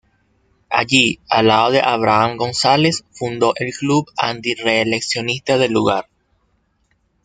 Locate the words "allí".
0.71-1.19